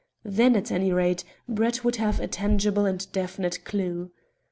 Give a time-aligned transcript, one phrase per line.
[0.25, 4.09] Then, at any rate, Brett would have a tangible and definite clue.